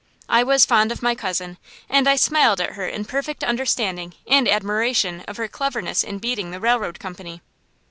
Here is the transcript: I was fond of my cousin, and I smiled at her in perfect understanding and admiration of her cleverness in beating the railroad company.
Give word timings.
I 0.27 0.41
was 0.41 0.65
fond 0.65 0.91
of 0.91 1.03
my 1.03 1.13
cousin, 1.13 1.59
and 1.87 2.09
I 2.09 2.15
smiled 2.15 2.59
at 2.59 2.71
her 2.73 2.87
in 2.87 3.05
perfect 3.05 3.43
understanding 3.43 4.15
and 4.25 4.47
admiration 4.47 5.21
of 5.27 5.37
her 5.37 5.47
cleverness 5.47 6.03
in 6.03 6.17
beating 6.17 6.49
the 6.49 6.59
railroad 6.59 6.99
company. 6.99 7.43